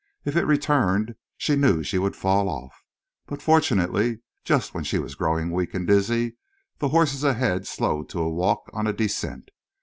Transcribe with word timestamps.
If 0.25 0.35
it 0.35 0.47
returned 0.47 1.13
she 1.37 1.55
knew 1.55 1.83
she 1.83 1.99
would 1.99 2.15
fall 2.15 2.49
off. 2.49 2.81
But, 3.27 3.39
fortunately, 3.39 4.21
just 4.43 4.73
when 4.73 4.83
she 4.83 4.97
was 4.97 5.13
growing 5.13 5.51
weak 5.51 5.75
and 5.75 5.85
dizzy, 5.85 6.37
the 6.79 6.89
horses 6.89 7.23
ahead 7.23 7.67
slowed 7.67 8.09
to 8.09 8.19
a 8.21 8.27
walk 8.27 8.67
on 8.73 8.87
a 8.87 8.93
descent. 8.93 9.51